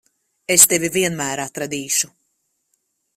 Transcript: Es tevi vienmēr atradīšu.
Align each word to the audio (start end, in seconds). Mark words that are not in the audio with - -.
Es 0.53 0.63
tevi 0.71 0.89
vienmēr 0.95 1.43
atradīšu. 1.45 2.13